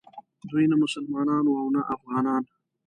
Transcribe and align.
دوی 0.49 0.65
نه 0.71 0.75
مسلمانان 0.83 1.43
وو 1.47 1.59
او 1.61 1.67
نه 1.75 1.81
افغانان. 1.95 2.43